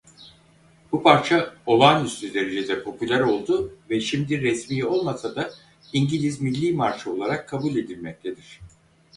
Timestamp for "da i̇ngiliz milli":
5.35-6.73